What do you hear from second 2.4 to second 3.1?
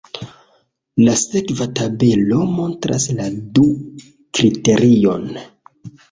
montras